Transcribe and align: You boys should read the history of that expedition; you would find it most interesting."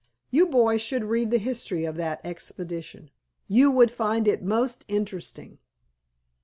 You 0.31 0.47
boys 0.47 0.81
should 0.81 1.03
read 1.03 1.29
the 1.29 1.37
history 1.37 1.85
of 1.85 1.95
that 1.97 2.21
expedition; 2.23 3.11
you 3.47 3.69
would 3.69 3.91
find 3.91 4.27
it 4.27 4.41
most 4.41 4.83
interesting." 4.87 5.59